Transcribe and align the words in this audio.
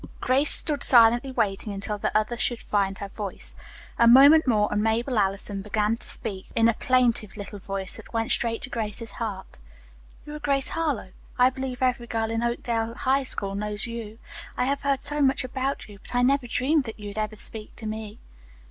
Grace 0.19 0.49
stood 0.49 0.81
silently 0.83 1.31
waiting 1.31 1.71
until 1.71 1.99
the 1.99 2.11
other 2.17 2.35
should 2.35 2.57
find 2.57 2.97
her 2.97 3.09
voice. 3.09 3.53
A 3.99 4.07
moment 4.07 4.47
more 4.47 4.67
and 4.71 4.81
Mabel 4.81 5.19
Allison 5.19 5.61
began 5.61 5.95
to 5.95 6.07
speak 6.09 6.47
in 6.55 6.67
a 6.67 6.73
plaintive 6.73 7.37
little 7.37 7.59
voice 7.59 7.97
that 7.97 8.11
went 8.11 8.31
straight 8.31 8.63
to 8.63 8.69
Grace's 8.71 9.11
heart: 9.21 9.59
"You 10.25 10.33
are 10.33 10.39
Grace 10.39 10.69
Harlowe. 10.69 11.11
I 11.37 11.51
believe 11.51 11.83
every 11.83 12.07
girl 12.07 12.31
in 12.31 12.41
Oakdale 12.41 12.95
High 12.95 13.21
School 13.21 13.53
knows 13.53 13.85
you. 13.85 14.17
I 14.57 14.65
have 14.65 14.81
heard 14.81 15.03
so 15.03 15.21
much 15.21 15.43
about 15.43 15.87
you, 15.87 15.99
but 15.99 16.15
I 16.15 16.23
never 16.23 16.47
dreamed 16.47 16.85
that 16.85 16.99
you'd 16.99 17.19
ever 17.19 17.35
speak 17.35 17.75
to 17.75 17.85
me." 17.85 18.17